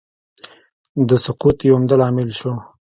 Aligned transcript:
د 1.09 1.09
سقوط 1.25 1.57
یو 1.67 1.75
عمده 1.77 1.95
عامل 2.05 2.29
شو. 2.39 2.53